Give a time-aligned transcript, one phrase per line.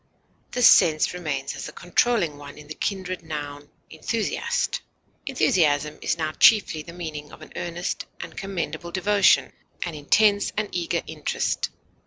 [0.49, 4.81] This sense remains as the controlling one in the kindred noun enthusiast.
[5.27, 9.53] Enthusiasm has now chiefly the meaning of an earnest and commendable devotion,
[9.83, 11.69] an intense and eager interest.